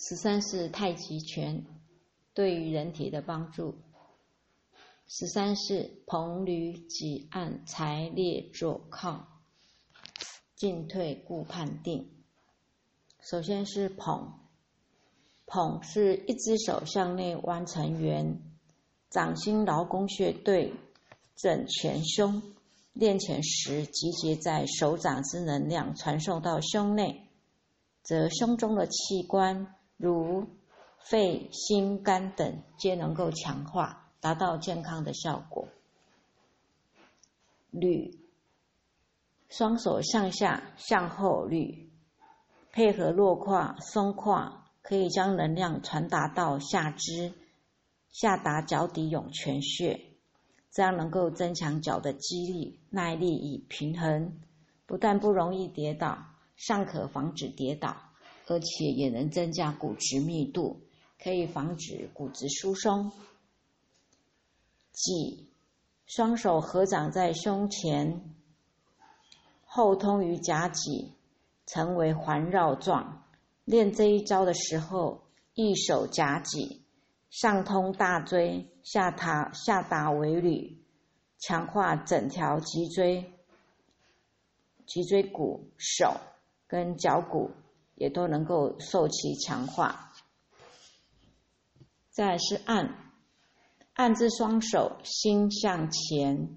[0.00, 1.66] 十三是太极拳
[2.32, 3.74] 对于人体的帮助。
[5.08, 9.26] 十三是蓬驴挤按才列坐靠，
[10.54, 12.10] 进退顾判定。
[13.20, 14.34] 首先是捧，
[15.46, 18.40] 捧是一只手向内弯成圆，
[19.10, 20.74] 掌心劳宫穴对
[21.34, 22.40] 正前胸，
[22.92, 27.26] 练拳时集结在手掌之能量传送到胸内，
[28.04, 30.46] 则胸中的器官如
[30.98, 34.06] 肺、心、肝等皆能够强化。
[34.20, 35.68] 达到健康的效果。
[37.72, 38.18] 捋，
[39.48, 41.86] 双手向下、向后捋，
[42.72, 47.32] 配合落胯、松胯，可以将能量传达到下肢，
[48.10, 50.00] 下达脚底涌泉穴，
[50.72, 54.40] 这样能够增强脚的肌力、耐力与平衡，
[54.84, 56.18] 不但不容易跌倒，
[56.56, 57.96] 尚可防止跌倒，
[58.50, 60.80] 而且也能增加骨质密度，
[61.22, 63.12] 可以防止骨质疏松。
[64.92, 65.50] 脊，
[66.06, 68.34] 双手合掌在胸前，
[69.64, 71.12] 后通于夹脊，
[71.66, 73.22] 成为环绕状。
[73.66, 76.80] 练这一招的时候，一手夹脊，
[77.28, 80.78] 上通大椎，下达下达尾闾，
[81.38, 83.30] 强化整条脊椎、
[84.86, 86.16] 脊椎骨、手
[86.66, 87.50] 跟脚骨
[87.98, 90.12] 也都能够受其强化。
[92.10, 93.04] 再是按。
[93.94, 96.56] 按之双手心向前，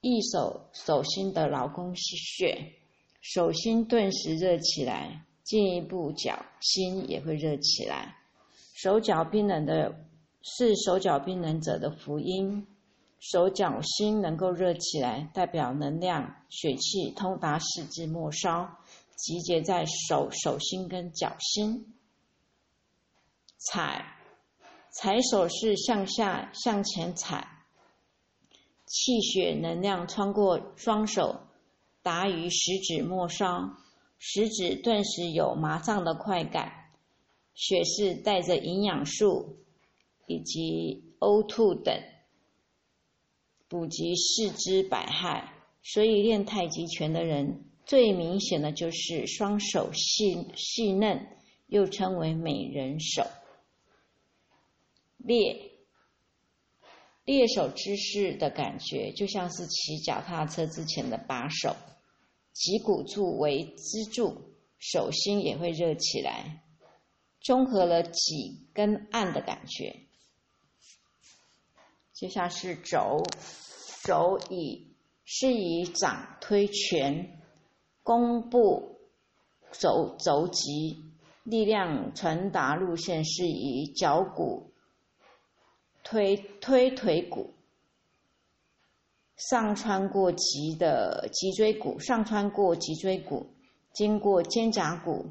[0.00, 2.72] 一手手心的劳宫穴，
[3.20, 8.16] 手心顿时热起来，进一步脚心也会热起来。
[8.74, 10.04] 手脚冰冷的
[10.42, 12.66] 是手脚冰冷者的福音，
[13.20, 18.77] 手脚心能够热起来，代表能量血气通达四肢末梢，
[19.18, 21.94] 集结在手手心跟脚心。
[23.58, 24.14] 踩。
[24.90, 27.46] 踩手是向下向前踩，
[28.86, 31.40] 气血能量穿过双手，
[32.02, 33.76] 达于食指末梢，
[34.18, 36.90] 食指顿时有麻胀的快感。
[37.54, 39.58] 血是带着营养素
[40.26, 42.02] 以及 O2 等，
[43.68, 45.52] 补给四肢百害。
[45.82, 51.26] 所以练太极拳的人，最明显的就是双手细细嫩，
[51.68, 53.26] 又称为美人手。
[55.16, 55.72] 猎
[57.24, 61.74] 猎手姿势的感觉，就像是骑脚踏车之前的把手，
[62.52, 66.62] 脊骨处为支柱，手心也会热起来，
[67.40, 69.96] 综合了脊跟按的感觉。
[72.12, 73.22] 接下是肘，
[74.04, 74.94] 肘以
[75.24, 77.37] 是以掌推拳，
[78.08, 78.96] 弓步
[79.70, 81.04] 走肘击，
[81.44, 84.72] 力量传达路线是以脚骨。
[86.02, 87.52] 推推腿骨，
[89.36, 93.50] 上穿过脊的脊椎骨，上穿过脊椎骨，
[93.92, 95.26] 经过肩胛骨，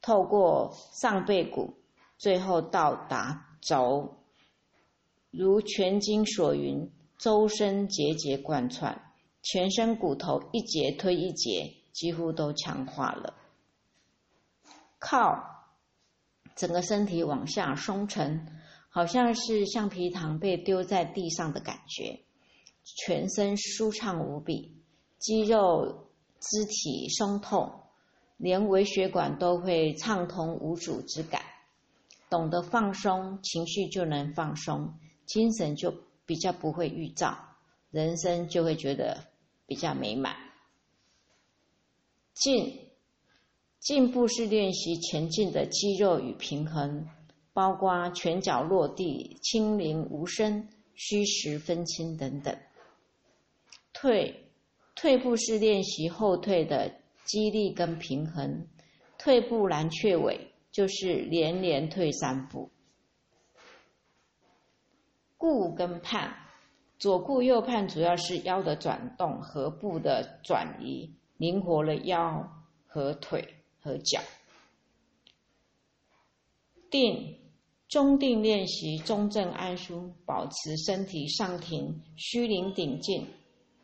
[0.00, 1.74] 透过上背骨，
[2.16, 4.18] 最后到达轴。
[5.32, 6.88] 如全经所云，
[7.18, 9.02] 周身节节贯穿，
[9.42, 13.32] 全身骨头一节推一节，几乎都强化了。
[14.98, 15.64] 靠，
[16.54, 18.46] 整个身体往下松沉。
[18.90, 22.20] 好像是橡皮糖被丢在地上的感觉，
[22.84, 24.80] 全身舒畅无比，
[25.18, 26.06] 肌肉、
[26.38, 27.82] 肢体松痛，
[28.36, 31.42] 连微血管都会畅通无阻之感。
[32.30, 34.94] 懂得放松，情绪就能放松，
[35.26, 35.92] 精神就
[36.24, 37.36] 比较不会郁躁，
[37.90, 39.24] 人生就会觉得
[39.66, 40.36] 比较美满。
[42.34, 42.78] 进，
[43.78, 47.08] 进步是练习前进的肌肉与平衡。
[47.52, 52.58] 包括拳脚落地轻灵无声，虚实分清等等。
[53.92, 54.50] 退，
[54.96, 58.66] 退步是练习后退的肌力跟平衡。
[59.18, 62.68] 退步蓝雀尾就是连连退三步。
[65.36, 66.34] 顾跟盼，
[66.98, 72.48] 左顾右盼主要是腰的转动和步的转移，灵活了腰
[72.86, 74.20] 和腿和脚。
[76.90, 77.40] 定。
[77.86, 83.24] 中定练习，中正安舒，保持身体上挺，虚灵顶劲，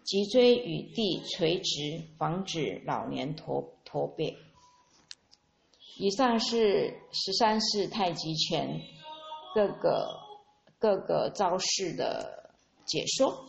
[0.02, 4.36] 脊椎与地垂直，防止老年驼驼背。
[5.98, 8.80] 以上是十三式太极拳
[9.54, 10.08] 各个
[10.80, 12.50] 各个招式的
[12.86, 13.44] 解说。